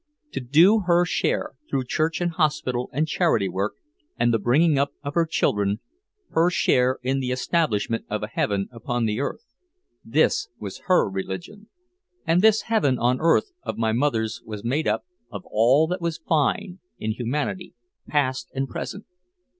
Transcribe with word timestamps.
To 0.31 0.39
do 0.39 0.79
her 0.87 1.05
share, 1.05 1.51
through 1.69 1.83
church 1.83 2.21
and 2.21 2.31
hospital 2.31 2.89
and 2.91 3.07
charity 3.07 3.47
work 3.47 3.75
and 4.17 4.33
the 4.33 4.39
bringing 4.39 4.79
up 4.79 4.93
of 5.03 5.13
her 5.13 5.27
children, 5.27 5.79
her 6.31 6.49
share 6.49 6.97
in 7.03 7.19
the 7.19 7.29
establishment 7.29 8.05
of 8.09 8.23
a 8.23 8.27
heaven 8.27 8.67
upon 8.71 9.05
the 9.05 9.19
earth, 9.19 9.45
this 10.03 10.49
was 10.59 10.81
her 10.87 11.07
religion. 11.07 11.67
And 12.25 12.41
this 12.41 12.63
heaven 12.63 12.97
on 12.97 13.19
earth 13.21 13.51
of 13.61 13.77
my 13.77 13.91
mother's 13.91 14.41
was 14.43 14.63
made 14.63 14.87
up 14.87 15.05
of 15.31 15.43
all 15.45 15.85
that 15.89 16.01
was 16.01 16.17
"fine" 16.17 16.79
in 16.97 17.11
humanity 17.11 17.75
past 18.07 18.49
and 18.55 18.67
present. 18.67 19.05